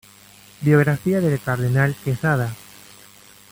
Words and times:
Biografía 0.61 1.21
del 1.21 1.39
cardenal 1.39 1.95
Quezada 2.03 2.55